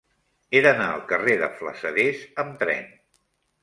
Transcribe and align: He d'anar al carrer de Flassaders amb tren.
He 0.51 0.61
d'anar 0.67 0.87
al 0.95 1.05
carrer 1.13 1.37
de 1.43 1.51
Flassaders 1.61 2.27
amb 2.47 2.61
tren. 2.67 2.95